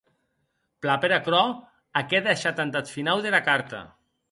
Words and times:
Plan 0.85 1.03
per 1.03 1.11
aquerò 1.17 1.41
ac 2.03 2.17
è 2.21 2.23
deishat 2.31 2.65
entath 2.65 2.93
finau 2.97 3.23
dera 3.29 3.45
carta. 3.53 3.87